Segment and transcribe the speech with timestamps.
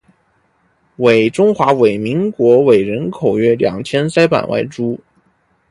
[1.31, 4.99] 中华民国人口约二千三百万人